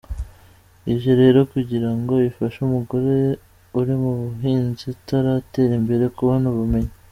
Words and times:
Ije 0.93 1.11
rero 1.21 1.39
kugira 1.51 1.89
ngo 1.99 2.13
ifashe 2.29 2.57
umugore 2.67 3.13
uri 3.79 3.93
mu 4.01 4.11
buhinzi 4.21 4.83
utaratera 4.95 5.71
imbere, 5.79 6.05
kubona 6.17 6.45
ubumenyi. 6.53 6.93